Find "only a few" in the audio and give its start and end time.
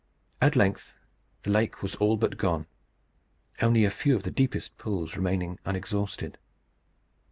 3.61-4.15